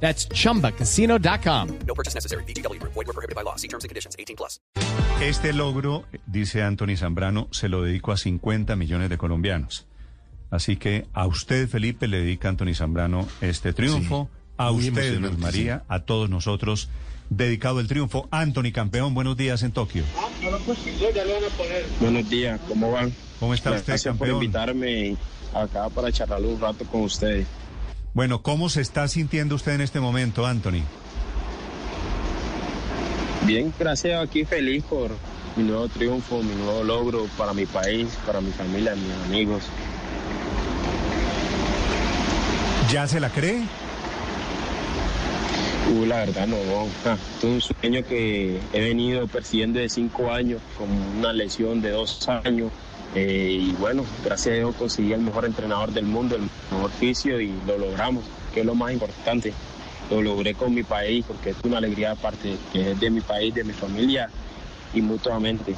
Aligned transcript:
That's 0.00 0.28
chumbacasino.com. 0.28 1.68
No 1.86 1.94
purchase 1.94 2.14
necessary. 2.14 2.44
BGW. 2.44 2.80
Void 2.82 3.06
were 3.06 3.12
prohibited 3.12 3.34
by 3.34 3.42
law. 3.42 3.56
See 3.56 3.68
terms 3.68 3.84
and 3.84 3.88
conditions. 3.88 4.14
18 4.18 4.36
plus. 4.36 4.60
Este 5.20 5.52
logro, 5.54 6.04
dice 6.26 6.62
Anthony 6.62 6.96
Zambrano, 6.96 7.48
se 7.50 7.68
lo 7.70 7.82
dedico 7.82 8.12
a 8.12 8.16
50 8.18 8.76
millones 8.76 9.08
de 9.08 9.16
colombianos. 9.16 9.86
Así 10.50 10.76
que 10.76 11.06
a 11.14 11.26
usted, 11.26 11.68
Felipe, 11.68 12.06
le 12.06 12.18
dedica 12.18 12.48
Anthony 12.50 12.74
Zambrano 12.74 13.26
este 13.40 13.72
triunfo. 13.72 14.28
a 14.58 14.70
muy 14.72 14.88
usted, 14.88 15.18
Luz 15.18 15.38
María, 15.38 15.84
a 15.88 16.00
todos 16.00 16.28
nosotros, 16.30 16.88
dedicado 17.30 17.80
el 17.80 17.88
triunfo. 17.88 18.28
Anthony, 18.30 18.72
campeón, 18.72 19.14
buenos 19.14 19.36
días 19.36 19.62
en 19.62 19.72
Tokio. 19.72 20.04
Buenos 22.00 22.28
días, 22.30 22.60
¿cómo 22.68 22.92
van? 22.92 23.12
¿Cómo 23.40 23.54
está 23.54 23.70
usted, 23.72 23.86
Gracias 23.86 24.16
por 24.16 24.26
campeón? 24.28 24.44
invitarme 24.44 25.16
acá 25.54 25.88
para 25.88 26.12
charlar 26.12 26.42
un 26.42 26.60
rato 26.60 26.84
con 26.86 27.02
ustedes. 27.02 27.46
Bueno, 28.16 28.40
¿cómo 28.40 28.70
se 28.70 28.80
está 28.80 29.06
sintiendo 29.08 29.56
usted 29.56 29.72
en 29.72 29.82
este 29.82 30.00
momento, 30.00 30.46
Anthony? 30.46 30.80
Bien, 33.44 33.74
gracias, 33.78 34.24
aquí 34.24 34.46
feliz 34.46 34.82
por 34.84 35.10
mi 35.54 35.64
nuevo 35.64 35.86
triunfo, 35.88 36.42
mi 36.42 36.54
nuevo 36.54 36.82
logro 36.82 37.26
para 37.36 37.52
mi 37.52 37.66
país, 37.66 38.08
para 38.24 38.40
mi 38.40 38.52
familia, 38.52 38.94
mis 38.94 39.12
amigos. 39.26 39.64
¿Ya 42.90 43.06
se 43.06 43.20
la 43.20 43.28
cree? 43.28 43.64
Uh, 45.94 46.06
la 46.06 46.16
verdad 46.20 46.46
no. 46.46 46.56
Ah, 47.04 47.18
es 47.36 47.44
un 47.44 47.60
sueño 47.60 48.02
que 48.02 48.58
he 48.72 48.80
venido 48.80 49.26
persiguiendo 49.26 49.78
de 49.78 49.90
cinco 49.90 50.32
años, 50.32 50.62
con 50.78 50.90
una 51.18 51.34
lesión 51.34 51.82
de 51.82 51.90
dos 51.90 52.26
años. 52.30 52.72
Eh, 53.14 53.58
y 53.60 53.72
bueno, 53.72 54.04
gracias 54.24 54.52
a 54.52 54.56
Dios 54.56 54.74
conseguí 54.76 55.12
el 55.12 55.20
mejor 55.20 55.44
entrenador 55.44 55.92
del 55.92 56.04
mundo, 56.04 56.36
el 56.36 56.48
mejor 56.70 56.90
fisio 56.90 57.40
y 57.40 57.54
lo 57.66 57.78
logramos, 57.78 58.24
que 58.52 58.60
es 58.60 58.66
lo 58.66 58.74
más 58.74 58.92
importante. 58.92 59.52
Lo 60.10 60.22
logré 60.22 60.54
con 60.54 60.74
mi 60.74 60.82
país 60.82 61.24
porque 61.26 61.50
es 61.50 61.56
una 61.64 61.78
alegría 61.78 62.12
aparte 62.12 62.56
que 62.72 62.92
es 62.92 63.00
de 63.00 63.10
mi 63.10 63.20
país, 63.20 63.54
de 63.54 63.64
mi 63.64 63.72
familia 63.72 64.30
y 64.94 65.00
mutuamente. 65.02 65.74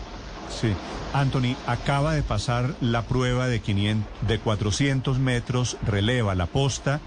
Sí. 0.49 0.73
Anthony, 1.13 1.57
acaba 1.67 2.13
de 2.15 2.23
pasar 2.23 2.75
la 2.81 3.03
prueba 3.03 3.49
de, 3.49 3.61
500, 3.61 4.29
de 4.29 4.39
400 4.39 5.19
metros, 5.19 5.79
releva 5.87 6.35
la 6.35 6.47
posta, 6.47 7.01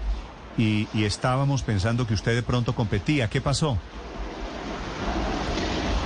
y, 0.58 0.88
y 0.92 1.04
estábamos 1.04 1.62
pensando 1.62 2.06
que 2.06 2.14
usted 2.14 2.34
de 2.34 2.42
pronto 2.42 2.74
competía. 2.74 3.28
¿Qué 3.28 3.40
pasó? 3.40 3.78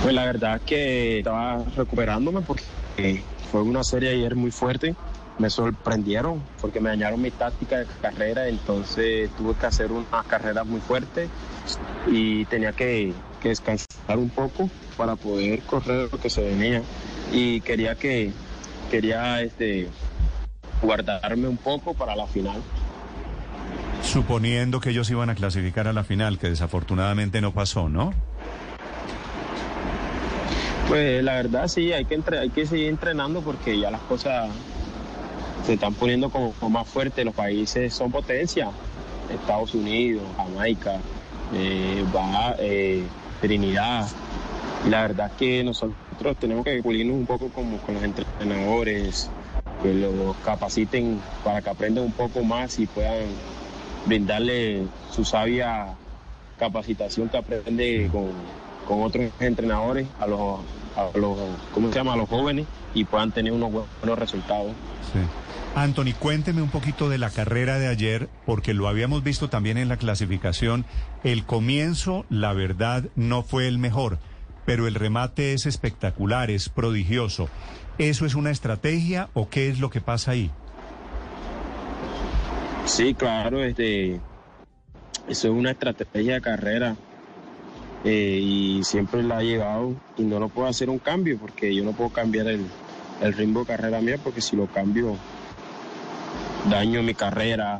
Pues 0.03 0.13
la 0.13 0.25
verdad 0.25 0.61
que 0.65 1.19
estaba 1.19 1.63
recuperándome 1.75 2.41
porque 2.41 2.63
fue 3.51 3.61
una 3.61 3.83
serie 3.83 4.09
ayer 4.11 4.35
muy 4.35 4.51
fuerte. 4.51 4.95
Me 5.39 5.49
sorprendieron 5.49 6.41
porque 6.59 6.79
me 6.79 6.89
dañaron 6.89 7.21
mi 7.21 7.29
táctica 7.29 7.77
de 7.77 7.85
carrera, 8.01 8.47
entonces 8.47 9.29
tuve 9.37 9.53
que 9.53 9.65
hacer 9.67 9.91
una 9.91 10.23
carrera 10.27 10.63
muy 10.63 10.79
fuerte 10.79 11.29
y 12.07 12.45
tenía 12.45 12.71
que, 12.73 13.13
que 13.41 13.49
descansar 13.49 14.17
un 14.17 14.29
poco 14.29 14.69
para 14.97 15.15
poder 15.15 15.61
correr 15.61 16.09
lo 16.11 16.19
que 16.19 16.29
se 16.29 16.41
venía. 16.41 16.81
Y 17.31 17.61
quería 17.61 17.95
que 17.95 18.31
quería 18.89 19.41
este 19.41 19.87
guardarme 20.81 21.47
un 21.47 21.57
poco 21.57 21.93
para 21.93 22.15
la 22.15 22.25
final. 22.25 22.61
Suponiendo 24.01 24.79
que 24.79 24.91
ellos 24.91 25.09
iban 25.09 25.29
a 25.29 25.35
clasificar 25.35 25.87
a 25.87 25.93
la 25.93 26.03
final, 26.03 26.39
que 26.39 26.49
desafortunadamente 26.49 27.41
no 27.41 27.53
pasó, 27.53 27.89
¿no? 27.89 28.13
Pues 30.87 31.21
la 31.21 31.33
verdad 31.35 31.67
sí, 31.67 31.91
hay 31.91 32.05
que, 32.05 32.15
entre- 32.15 32.39
hay 32.39 32.49
que 32.49 32.65
seguir 32.65 32.87
entrenando 32.87 33.41
porque 33.41 33.77
ya 33.77 33.91
las 33.91 34.01
cosas 34.01 34.49
se 35.65 35.73
están 35.73 35.93
poniendo 35.93 36.29
como, 36.29 36.53
más 36.69 36.87
fuertes. 36.87 37.25
Los 37.25 37.35
países 37.35 37.93
son 37.93 38.11
potencia. 38.11 38.69
Estados 39.29 39.73
Unidos, 39.73 40.23
Jamaica, 40.37 40.99
eh, 41.53 42.05
eh, 42.59 43.03
Trinidad. 43.41 44.07
Y 44.85 44.89
la 44.89 45.01
verdad 45.01 45.31
que 45.37 45.63
nosotros 45.63 46.37
tenemos 46.39 46.63
que 46.63 46.81
pulirnos 46.81 47.17
un 47.17 47.25
poco 47.25 47.49
como 47.49 47.77
con 47.79 47.95
los 47.95 48.03
entrenadores, 48.03 49.29
que 49.83 49.93
los 49.93 50.35
capaciten 50.37 51.19
para 51.43 51.61
que 51.61 51.69
aprendan 51.69 52.05
un 52.05 52.13
poco 52.13 52.43
más 52.43 52.79
y 52.79 52.87
puedan 52.87 53.25
brindarle 54.05 54.87
su 55.11 55.25
sabia 55.25 55.87
capacitación 56.57 57.27
que 57.27 57.37
aprende 57.37 58.07
con, 58.11 58.31
con 58.87 59.03
otros 59.03 59.29
entrenadores 59.39 60.07
a 60.19 60.27
los, 60.27 60.59
a 60.95 61.17
los, 61.17 61.37
¿cómo 61.73 61.89
se 61.89 61.95
llama? 61.95 62.13
A 62.13 62.17
los 62.17 62.29
jóvenes 62.29 62.65
y 62.93 63.03
puedan 63.03 63.31
tener 63.31 63.51
unos 63.51 63.69
bu- 63.71 63.85
buenos 64.01 64.17
resultados. 64.19 64.71
Sí. 65.13 65.19
Anthony, 65.75 66.13
cuénteme 66.17 66.61
un 66.63 66.69
poquito 66.69 67.07
de 67.09 67.17
la 67.19 67.29
carrera 67.29 67.77
de 67.77 67.87
ayer, 67.87 68.29
porque 68.47 68.73
lo 68.73 68.87
habíamos 68.87 69.23
visto 69.23 69.47
también 69.49 69.77
en 69.77 69.89
la 69.89 69.97
clasificación. 69.97 70.85
El 71.23 71.43
comienzo, 71.45 72.25
la 72.29 72.53
verdad, 72.53 73.03
no 73.15 73.43
fue 73.43 73.67
el 73.67 73.77
mejor, 73.77 74.17
pero 74.65 74.87
el 74.87 74.95
remate 74.95 75.53
es 75.53 75.65
espectacular, 75.67 76.49
es 76.49 76.69
prodigioso. 76.69 77.47
¿Eso 77.99 78.25
es 78.25 78.33
una 78.35 78.49
estrategia 78.49 79.29
o 79.33 79.49
qué 79.49 79.69
es 79.69 79.79
lo 79.79 79.89
que 79.91 80.01
pasa 80.01 80.31
ahí? 80.31 80.49
Sí, 82.85 83.13
claro, 83.13 83.63
este, 83.63 84.15
eso 85.27 85.47
es 85.47 85.53
una 85.53 85.71
estrategia 85.71 86.35
de 86.35 86.41
carrera 86.41 86.95
eh, 88.03 88.39
y 88.41 88.83
siempre 88.83 89.23
la 89.23 89.41
he 89.41 89.45
llevado 89.45 89.95
y 90.17 90.23
no 90.23 90.39
lo 90.39 90.49
puedo 90.49 90.67
hacer 90.67 90.89
un 90.89 90.99
cambio 90.99 91.37
porque 91.37 91.73
yo 91.73 91.83
no 91.83 91.91
puedo 91.91 92.09
cambiar 92.09 92.47
el, 92.47 92.65
el 93.21 93.33
ritmo 93.33 93.61
de 93.61 93.65
carrera 93.65 94.01
mía 94.01 94.17
porque 94.23 94.41
si 94.41 94.55
lo 94.55 94.67
cambio 94.67 95.17
daño 96.69 97.01
mi 97.03 97.13
carrera, 97.13 97.79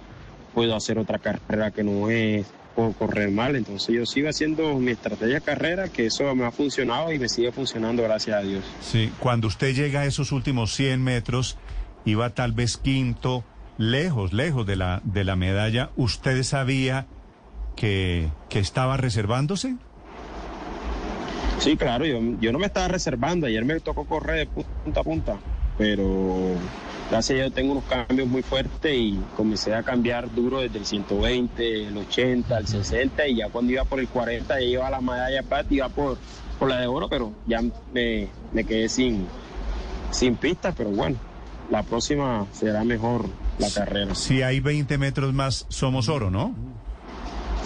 puedo 0.54 0.76
hacer 0.76 0.98
otra 0.98 1.20
carrera 1.20 1.72
que 1.72 1.84
no 1.84 2.10
es, 2.10 2.46
puedo 2.76 2.94
correr 2.94 3.32
mal, 3.32 3.56
entonces 3.56 3.96
yo 3.96 4.06
sigo 4.06 4.30
haciendo 4.30 4.76
mi 4.80 4.92
estrategia 4.92 5.40
carrera 5.40 5.90
que 5.90 6.06
eso 6.06 6.34
me 6.36 6.46
ha 6.46 6.52
funcionado 6.52 7.12
y 7.12 7.20
me 7.20 7.30
sigue 7.30 7.52
funcionando 7.52 8.04
gracias 8.04 8.38
a 8.38 8.42
Dios. 8.42 8.64
Sí, 8.82 9.12
cuando 9.20 9.48
usted 9.48 9.74
llega 9.74 10.02
a 10.02 10.06
esos 10.06 10.32
últimos 10.32 10.74
100 10.74 11.04
metros, 11.04 11.58
iba 12.06 12.30
tal 12.32 12.54
vez 12.54 12.78
quinto, 12.78 13.44
lejos, 13.78 14.34
lejos 14.34 14.66
de 14.66 14.76
la, 14.76 15.02
de 15.04 15.24
la 15.24 15.36
medalla, 15.36 15.90
¿usted 15.96 16.42
sabía 16.44 17.08
que, 17.76 18.30
que 18.50 18.60
estaba 18.60 18.98
reservándose? 18.98 19.76
Sí, 21.60 21.76
claro, 21.76 22.06
yo, 22.06 22.20
yo 22.40 22.52
no 22.52 22.60
me 22.60 22.68
estaba 22.68 22.88
reservando. 22.88 23.48
Ayer 23.48 23.66
me 23.66 23.80
tocó 23.80 24.06
correr 24.06 24.48
de 24.48 24.64
punta 24.64 25.00
a 25.00 25.04
punta, 25.04 25.38
pero 25.78 26.56
gracias 27.10 27.32
a 27.38 27.42
Dios 27.42 27.54
tengo 27.54 27.72
unos 27.74 27.86
cambios 27.86 28.28
muy 28.28 28.44
fuertes 28.44 28.94
y 28.94 29.20
comencé 29.36 29.74
a 29.74 29.84
cambiar 29.84 30.34
duro 30.34 30.62
desde 30.62 30.78
el 30.80 30.86
120, 30.86 31.88
el 31.88 31.98
80, 31.98 32.58
el 32.58 32.68
60 32.68 33.28
y 33.28 33.36
ya 33.38 33.50
cuando 33.50 33.72
iba 33.72 33.86
por 33.86 34.00
el 34.00 34.08
40 34.08 34.60
ya 34.60 34.66
iba 34.66 34.88
a 34.88 34.92
la 34.92 35.02
medalla 35.02 35.42
plata, 35.44 35.74
iba 35.74 35.90
por, 35.90 36.18
por 36.60 36.70
la 36.70 36.80
de 36.80 36.88
oro, 36.88 37.10
pero 37.10 37.32
ya 37.48 37.62
me, 37.94 38.28
me 38.54 38.64
quedé 38.64 38.88
sin, 38.90 39.26
sin 40.12 40.36
pista, 40.36 40.74
pero 40.74 40.90
bueno, 40.90 41.18
la 41.72 41.84
próxima 41.84 42.46
será 42.52 42.84
mejor 42.84 43.26
la 43.58 43.70
carrera. 43.72 44.14
Si 44.16 44.42
hay 44.42 44.60
20 44.60 44.98
metros 44.98 45.34
más, 45.34 45.66
somos 45.70 46.10
oro, 46.10 46.30
¿no? 46.30 46.54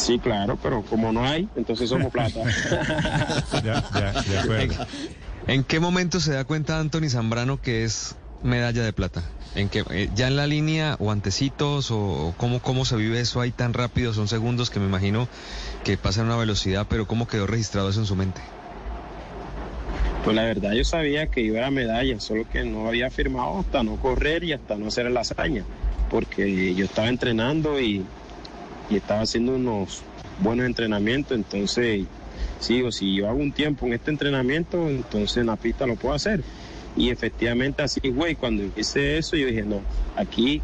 Sí, 0.01 0.17
claro, 0.17 0.57
pero 0.61 0.81
como 0.81 1.11
no 1.11 1.23
hay, 1.23 1.47
entonces 1.55 1.89
somos 1.89 2.11
plata. 2.11 2.39
Ya, 3.63 3.83
ya, 3.93 4.21
de 4.23 4.39
acuerdo. 4.39 4.87
¿En 5.45 5.63
qué 5.63 5.79
momento 5.79 6.19
se 6.19 6.33
da 6.33 6.43
cuenta 6.43 6.79
Anthony 6.79 7.09
Zambrano 7.09 7.61
que 7.61 7.83
es 7.83 8.15
medalla 8.41 8.83
de 8.83 8.93
plata? 8.93 9.23
¿En 9.53 9.69
qué, 9.69 9.83
eh, 9.91 10.09
¿Ya 10.15 10.27
en 10.27 10.37
la 10.37 10.47
línea 10.47 10.95
o 10.97 11.11
antecitos 11.11 11.91
o, 11.91 12.33
cómo, 12.37 12.61
cómo 12.61 12.83
se 12.85 12.95
vive 12.95 13.19
eso 13.19 13.41
ahí 13.41 13.51
tan 13.51 13.73
rápido? 13.73 14.11
Son 14.13 14.27
segundos 14.27 14.71
que 14.71 14.79
me 14.79 14.87
imagino 14.87 15.27
que 15.83 15.97
pasan 15.97 16.25
a 16.25 16.29
una 16.29 16.37
velocidad, 16.37 16.87
pero 16.89 17.05
¿cómo 17.05 17.27
quedó 17.27 17.45
registrado 17.45 17.89
eso 17.89 17.99
en 17.99 18.07
su 18.07 18.15
mente? 18.15 18.41
Pues 20.23 20.35
la 20.35 20.45
verdad 20.45 20.71
yo 20.71 20.83
sabía 20.83 21.27
que 21.27 21.41
iba 21.41 21.59
a 21.59 21.63
la 21.63 21.71
medalla, 21.71 22.19
solo 22.19 22.43
que 22.51 22.63
no 22.63 22.87
había 22.87 23.11
firmado 23.11 23.59
hasta 23.59 23.83
no 23.83 23.97
correr 23.97 24.43
y 24.43 24.53
hasta 24.53 24.77
no 24.77 24.87
hacer 24.87 25.11
la 25.11 25.21
hazaña, 25.21 25.63
porque 26.09 26.73
yo 26.73 26.85
estaba 26.85 27.09
entrenando 27.09 27.79
y, 27.79 28.03
y 28.91 28.97
estaba 28.97 29.21
haciendo 29.21 29.55
unos 29.55 30.03
buenos 30.41 30.65
entrenamientos, 30.65 31.37
entonces 31.37 32.05
sigo, 32.59 32.91
si 32.91 33.15
yo 33.15 33.29
hago 33.29 33.39
un 33.39 33.51
tiempo 33.51 33.85
en 33.85 33.93
este 33.93 34.11
entrenamiento, 34.11 34.89
entonces 34.89 35.37
en 35.37 35.47
la 35.47 35.55
pista 35.55 35.87
lo 35.87 35.95
puedo 35.95 36.13
hacer. 36.13 36.43
Y 36.95 37.09
efectivamente 37.09 37.81
así 37.81 38.01
fue, 38.13 38.31
y 38.31 38.35
cuando 38.35 38.63
hice 38.75 39.17
eso 39.17 39.37
yo 39.37 39.47
dije, 39.47 39.63
no, 39.63 39.81
aquí 40.17 40.61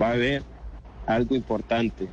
va 0.00 0.08
a 0.08 0.12
haber 0.12 0.42
algo 1.06 1.34
importante. 1.34 2.08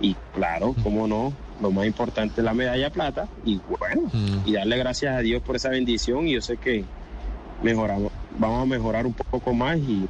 Y 0.00 0.14
claro, 0.34 0.74
cómo 0.82 1.08
no, 1.08 1.32
lo 1.62 1.70
más 1.70 1.86
importante 1.86 2.42
es 2.42 2.44
la 2.44 2.52
medalla 2.52 2.90
plata 2.90 3.28
y 3.46 3.58
bueno, 3.66 4.10
y 4.44 4.52
darle 4.52 4.76
gracias 4.76 5.16
a 5.16 5.20
Dios 5.20 5.42
por 5.42 5.56
esa 5.56 5.70
bendición 5.70 6.28
y 6.28 6.34
yo 6.34 6.42
sé 6.42 6.58
que 6.58 6.84
mejoramos, 7.62 8.12
vamos 8.38 8.62
a 8.62 8.66
mejorar 8.66 9.06
un 9.06 9.14
poco 9.14 9.54
más 9.54 9.78
y 9.78 10.06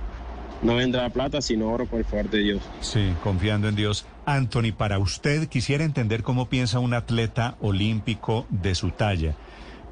no 0.62 0.74
vendrá 0.74 1.08
plata 1.10 1.40
sino 1.40 1.70
oro 1.70 1.86
por 1.86 2.00
el 2.00 2.04
favor 2.04 2.28
de 2.30 2.38
Dios. 2.38 2.62
Sí, 2.80 3.12
confiando 3.22 3.68
en 3.68 3.76
Dios. 3.76 4.04
Anthony, 4.26 4.72
para 4.76 4.98
usted 4.98 5.48
quisiera 5.48 5.84
entender 5.84 6.22
cómo 6.22 6.48
piensa 6.48 6.80
un 6.80 6.94
atleta 6.94 7.56
olímpico 7.60 8.46
de 8.50 8.74
su 8.74 8.90
talla. 8.90 9.36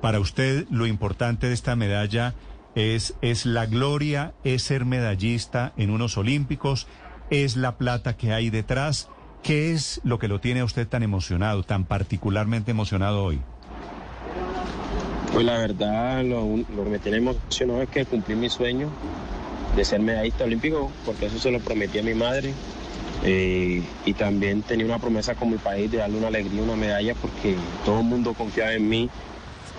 Para 0.01 0.21
usted 0.21 0.67
lo 0.71 0.87
importante 0.87 1.47
de 1.47 1.55
esta 1.55 1.77
medalla 1.77 2.35
es, 2.75 3.15
es 3.23 3.47
la 3.47 3.67
gloria, 3.67 4.35
es 4.43 4.65
ser 4.65 4.85
medallista 4.85 5.73
en 5.77 5.91
unos 5.91 6.19
olímpicos, 6.19 6.89
es 7.31 7.57
la 7.57 7.79
plata 7.79 8.17
que 8.17 8.33
hay 8.33 8.51
detrás. 8.51 9.09
¿Qué 9.43 9.73
es 9.73 10.01
lo 10.05 10.19
que 10.19 10.29
lo 10.29 10.41
tiene 10.41 10.61
a 10.61 10.65
usted 10.65 10.89
tan 10.89 11.03
emocionado, 11.03 11.63
tan 11.63 11.85
particularmente 11.85 12.73
emocionado 12.73 13.23
hoy? 13.23 13.41
Pues 15.33 15.45
la 15.47 15.59
verdad, 15.59 16.25
lo, 16.25 16.57
lo 16.75 16.85
que 16.85 16.91
me 16.91 16.99
tiene 16.99 17.19
emocionado 17.19 17.83
es 17.83 17.89
que 17.89 18.05
cumplí 18.05 18.35
mi 18.35 18.51
sueño 18.51 18.91
de 19.77 19.85
ser 19.85 20.01
medallista 20.01 20.45
olímpico, 20.45 20.91
porque 21.05 21.27
eso 21.27 21.39
se 21.39 21.51
lo 21.51 21.61
prometí 21.61 21.99
a 21.99 22.03
mi 22.03 22.15
madre. 22.15 22.53
Eh, 23.25 23.83
y 24.05 24.13
también 24.13 24.63
tenía 24.63 24.85
una 24.85 24.99
promesa 24.99 25.35
con 25.35 25.51
mi 25.51 25.57
país 25.57 25.91
de 25.91 25.99
darle 25.99 26.19
una 26.19 26.29
alegría, 26.29 26.63
una 26.63 26.77
medalla, 26.77 27.15
porque 27.15 27.57
todo 27.85 28.01
el 28.01 28.05
mundo 28.05 28.35
confiaba 28.35 28.75
en 28.75 28.89
mí, 28.89 29.11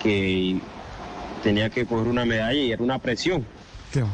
que 0.02 0.58
tenía 1.42 1.70
que 1.70 1.86
coger 1.86 2.08
una 2.08 2.24
medalla 2.24 2.60
y 2.60 2.72
era 2.72 2.82
una 2.82 2.98
presión. 2.98 3.46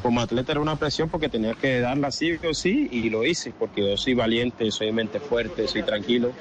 Como 0.03 0.21
atleta 0.21 0.53
era 0.53 0.61
una 0.61 0.77
presión 0.77 1.09
porque 1.09 1.29
tenía 1.29 1.55
que 1.55 1.81
darla 1.81 2.13
sí 2.13 2.39
o 2.49 2.55
sí 2.55 2.89
y 2.93 3.11
lo 3.11 3.25
hice, 3.25 3.53
porque 3.59 3.81
yo 3.91 3.97
soy 3.97 4.15
valiente, 4.15 4.71
soy 4.71 4.93
mente 4.93 5.19
fuerte, 5.19 5.67
soy 5.67 5.83
tranquilo. 5.83 6.33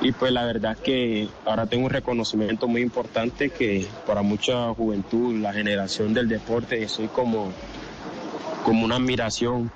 Y 0.00 0.12
pues 0.12 0.32
la 0.32 0.44
verdad 0.46 0.72
es 0.72 0.78
que 0.78 1.28
ahora 1.44 1.66
tengo 1.66 1.86
un 1.86 1.90
reconocimiento 1.90 2.68
muy 2.68 2.82
importante 2.82 3.50
que 3.50 3.86
para 4.06 4.22
mucha 4.22 4.72
juventud, 4.72 5.36
la 5.38 5.52
generación 5.52 6.14
del 6.14 6.28
deporte, 6.28 6.88
soy 6.88 7.08
como, 7.08 7.52
como 8.64 8.84
una 8.84 8.96
admiración, 8.96 9.70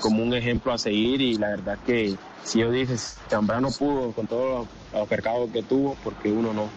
como 0.00 0.22
un 0.22 0.34
ejemplo 0.34 0.72
a 0.72 0.78
seguir 0.78 1.20
y 1.20 1.36
la 1.36 1.48
verdad 1.48 1.78
que 1.84 2.16
si 2.44 2.60
yo 2.60 2.70
dije, 2.70 2.96
Zambrano 3.28 3.70
pudo 3.70 4.12
con 4.12 4.26
todos 4.26 4.66
los, 4.92 5.08
percados 5.08 5.50
que 5.52 5.62
tuvo, 5.62 5.96
porque 6.04 6.30
uno 6.30 6.52
no. 6.52 6.68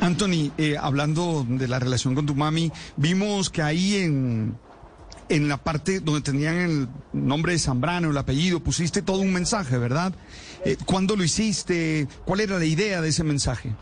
Anthony, 0.00 0.50
eh, 0.58 0.76
hablando 0.80 1.44
de 1.46 1.68
la 1.68 1.78
relación 1.78 2.14
con 2.14 2.26
tu 2.26 2.34
mami, 2.34 2.72
vimos 2.96 3.50
que 3.50 3.62
ahí 3.62 3.96
en, 3.96 4.58
en 5.28 5.48
la 5.48 5.58
parte 5.58 6.00
donde 6.00 6.22
tenían 6.22 6.56
el 6.56 6.88
nombre 7.12 7.52
de 7.52 7.58
Zambrano, 7.58 8.10
el 8.10 8.16
apellido, 8.16 8.60
pusiste 8.60 9.02
todo 9.02 9.18
un 9.18 9.32
mensaje, 9.32 9.78
¿verdad? 9.78 10.12
Eh, 10.64 10.76
¿Cuándo 10.84 11.16
lo 11.16 11.24
hiciste? 11.24 12.08
¿Cuál 12.24 12.40
era 12.40 12.58
la 12.58 12.64
idea 12.64 13.00
de 13.00 13.08
ese 13.10 13.24
mensaje? 13.24 13.74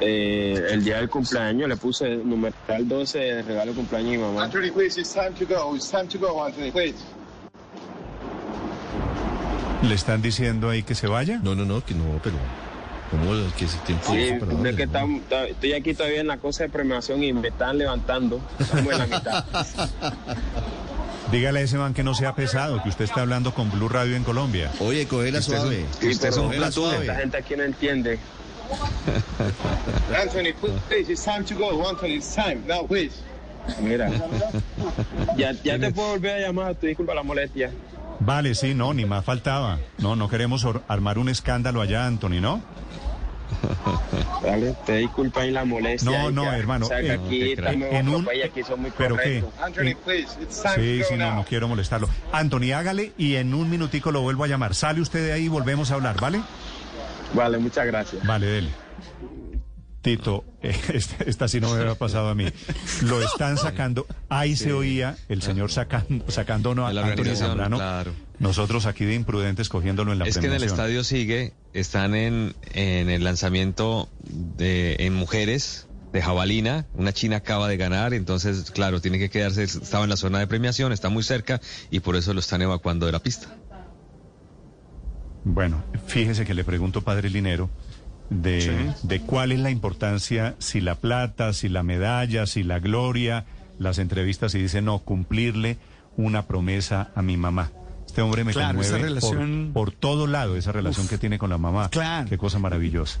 Eh, 0.00 0.66
el 0.70 0.84
día 0.84 0.98
del 0.98 1.08
cumpleaños 1.10 1.68
le 1.68 1.76
puse 1.76 2.16
numeral 2.16 2.86
12 2.86 3.18
de 3.18 3.42
regalo 3.42 3.72
de 3.72 3.76
cumpleaños 3.76 4.08
a 4.08 4.16
mi 4.16 4.18
mamá. 4.18 4.44
Anthony, 4.44 4.70
please, 4.72 5.00
it's 5.00 5.12
time 5.12 5.32
to 5.32 5.44
go. 5.44 5.74
It's 5.74 5.90
time 5.90 6.06
to 6.06 6.18
go, 6.18 6.44
Anthony, 6.44 6.70
please. 6.70 6.94
¿Le 9.82 9.94
están 9.94 10.22
diciendo 10.22 10.70
ahí 10.70 10.82
que 10.82 10.94
se 10.94 11.06
vaya? 11.06 11.40
No, 11.42 11.54
no, 11.54 11.64
no, 11.64 11.84
que 11.84 11.94
no, 11.94 12.04
pero 12.22 12.36
¿cómo 13.10 13.34
es 13.34 13.52
que 13.54 13.64
ese 13.64 13.78
tiempo 13.78 14.10
Sí, 14.12 14.18
es 14.18 14.40
darle, 14.40 14.74
que 14.76 14.86
ta- 14.86 15.46
estoy 15.46 15.72
aquí 15.72 15.94
todavía 15.94 16.20
en 16.20 16.26
la 16.26 16.38
cosa 16.38 16.64
de 16.64 16.68
premiación 16.68 17.22
y 17.22 17.32
me 17.32 17.48
están 17.48 17.78
levantando. 17.78 18.40
Estamos 18.58 18.92
en 18.92 18.98
la 18.98 19.06
mitad. 19.06 19.44
Dígale 21.32 21.60
a 21.60 21.62
ese 21.62 21.76
man 21.76 21.92
que 21.94 22.02
no 22.02 22.14
sea 22.14 22.34
pesado, 22.34 22.82
que 22.82 22.88
usted 22.88 23.04
está 23.04 23.20
hablando 23.20 23.52
con 23.52 23.70
Blue 23.70 23.88
Radio 23.88 24.16
en 24.16 24.24
Colombia. 24.24 24.70
Oye, 24.80 25.02
Usted 25.04 25.26
es 25.34 25.48
un- 25.48 25.54
suave. 25.56 25.84
Sí, 26.00 26.08
Usted 26.08 26.28
es 26.28 26.34
pero 26.34 26.46
un 26.46 26.50
plato 26.52 26.66
esta 26.90 27.04
suave. 27.04 27.14
gente 27.20 27.36
aquí 27.36 27.54
no 27.56 27.62
entiende. 27.64 28.18
Anthony, 30.14 30.52
please, 30.88 31.08
it's 31.10 31.24
time 31.24 31.44
to 31.44 31.54
go. 31.54 31.86
Anthony, 31.88 32.16
it's 32.16 32.34
time. 32.34 32.62
Now, 32.66 32.84
please. 32.86 33.20
Mira. 33.80 34.10
Ya, 35.36 35.52
ya 35.62 35.78
te 35.78 35.92
puedo 35.92 36.08
volver 36.10 36.32
a 36.42 36.46
llamar, 36.48 36.74
te 36.74 36.88
disculpa 36.88 37.14
la 37.14 37.22
molestia. 37.22 37.70
Vale, 38.20 38.54
sí, 38.54 38.74
no, 38.74 38.92
ni 38.94 39.04
más 39.04 39.24
faltaba. 39.24 39.78
No, 39.98 40.16
no 40.16 40.28
queremos 40.28 40.66
armar 40.88 41.18
un 41.18 41.28
escándalo 41.28 41.80
allá, 41.80 42.06
Anthony, 42.06 42.40
¿no? 42.40 42.60
Dale, 44.42 44.74
te 44.84 44.96
disculpa 44.96 45.42
ahí 45.42 45.50
la 45.52 45.64
molestia. 45.64 46.10
No, 46.10 46.30
y 46.30 46.32
no, 46.32 46.42
que- 46.42 46.48
hermano, 46.56 46.86
O 46.86 46.88
sea, 46.88 47.00
que 47.00 47.06
eh, 47.08 47.12
aquí 47.12 47.52
En 47.52 47.82
en 47.82 48.08
un- 48.08 48.14
un 48.16 48.24
país, 48.24 48.44
aquí 48.44 48.62
son 48.64 48.80
muy 48.80 48.90
¿Pero 48.96 49.16
qué? 49.16 49.44
Anthony, 49.62 49.94
please, 50.04 50.28
it's 50.42 50.60
time 50.62 50.74
Sí, 50.76 50.98
to 51.02 51.08
sí, 51.08 51.14
no, 51.16 51.26
now. 51.26 51.34
no 51.36 51.44
quiero 51.44 51.68
molestarlo. 51.68 52.08
Anthony, 52.32 52.72
hágale 52.74 53.12
y 53.16 53.36
en 53.36 53.54
un 53.54 53.70
minutico 53.70 54.10
lo 54.10 54.22
vuelvo 54.22 54.42
a 54.44 54.48
llamar. 54.48 54.74
Sale 54.74 55.00
usted 55.00 55.24
de 55.24 55.32
ahí 55.32 55.44
y 55.44 55.48
volvemos 55.48 55.90
a 55.92 55.94
hablar, 55.94 56.20
¿vale? 56.20 56.40
Vale, 57.34 57.58
muchas 57.58 57.86
gracias. 57.86 58.24
Vale, 58.26 58.46
dele. 58.46 58.68
Tito, 60.00 60.44
eh, 60.62 60.74
esta, 60.94 61.24
esta 61.24 61.48
sí 61.48 61.60
no 61.60 61.74
me 61.74 61.80
había 61.80 61.94
pasado 61.96 62.28
a 62.28 62.34
mí. 62.34 62.46
Lo 63.02 63.20
están 63.24 63.58
sacando, 63.58 64.06
ahí 64.28 64.56
se 64.56 64.72
oía 64.72 65.16
el 65.28 65.42
señor 65.42 65.70
sacan- 65.70 66.22
sacando 66.28 66.74
no, 66.74 66.86
a 66.86 66.90
organización, 66.90 67.36
Zambrano. 67.36 67.76
claro. 67.76 68.12
Nosotros 68.38 68.86
aquí 68.86 69.04
de 69.04 69.14
imprudentes 69.14 69.68
cogiéndolo 69.68 70.12
en 70.12 70.20
la 70.20 70.26
Es 70.26 70.38
que 70.38 70.46
en 70.46 70.52
el 70.52 70.62
estadio 70.62 71.02
sigue, 71.02 71.52
están 71.72 72.14
en, 72.14 72.54
en 72.72 73.10
el 73.10 73.24
lanzamiento 73.24 74.08
de, 74.22 74.96
en 75.00 75.14
mujeres 75.14 75.86
de 76.12 76.22
jabalina, 76.22 76.86
una 76.94 77.12
china 77.12 77.38
acaba 77.38 77.68
de 77.68 77.76
ganar, 77.76 78.14
entonces 78.14 78.70
claro, 78.70 79.00
tiene 79.00 79.18
que 79.18 79.28
quedarse, 79.28 79.64
estaba 79.64 80.04
en 80.04 80.10
la 80.10 80.16
zona 80.16 80.38
de 80.38 80.46
premiación, 80.46 80.92
está 80.92 81.08
muy 81.10 81.22
cerca 81.24 81.60
y 81.90 82.00
por 82.00 82.14
eso 82.16 82.32
lo 82.32 82.40
están 82.40 82.62
evacuando 82.62 83.04
de 83.04 83.12
la 83.12 83.18
pista. 83.18 83.48
Bueno, 85.50 85.82
fíjese 86.06 86.44
que 86.44 86.52
le 86.54 86.62
pregunto, 86.64 87.00
padre 87.02 87.30
Linero, 87.30 87.70
de, 88.28 88.92
de 89.02 89.20
cuál 89.22 89.52
es 89.52 89.58
la 89.60 89.70
importancia, 89.70 90.54
si 90.58 90.80
la 90.82 90.94
plata, 90.96 91.52
si 91.54 91.68
la 91.70 91.82
medalla, 91.82 92.46
si 92.46 92.62
la 92.62 92.78
gloria, 92.80 93.46
las 93.78 93.98
entrevistas 93.98 94.54
y 94.54 94.58
dice, 94.58 94.82
no, 94.82 94.98
cumplirle 94.98 95.78
una 96.16 96.42
promesa 96.46 97.10
a 97.14 97.22
mi 97.22 97.36
mamá. 97.38 97.70
Este 98.06 98.20
hombre 98.22 98.44
me 98.44 98.52
Claro, 98.52 98.68
conmueve 98.78 98.90
por- 98.98 99.00
relación- 99.08 99.70
por, 99.72 99.90
todo 99.92 100.26
lado, 100.26 100.56
esa 100.56 100.72
relación 100.72 101.08
que 101.08 101.16
tiene 101.18 101.38
con 101.38 101.48
la 101.50 101.58
mamá. 101.58 101.88
Claro. 101.88 102.28
Qué 102.28 102.36
cosa 102.36 102.58
maravillosa. 102.58 103.20